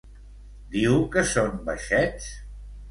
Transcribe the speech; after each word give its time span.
Diu 0.77 0.97
que 1.17 1.25
són 1.35 1.63
baixets? 1.69 2.33